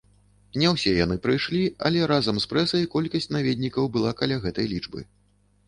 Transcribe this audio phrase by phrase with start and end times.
[0.61, 4.99] Не ўсе яны прыйшлі, але разам з прэсай колькасць наведнікаў была каля гэтай лічбы.